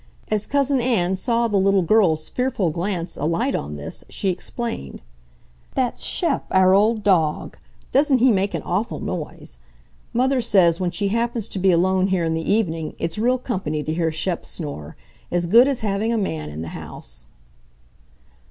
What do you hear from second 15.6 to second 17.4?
as having a man in the house."